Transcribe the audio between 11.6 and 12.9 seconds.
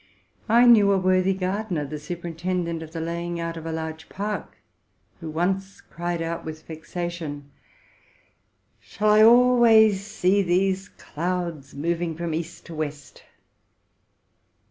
moving from east to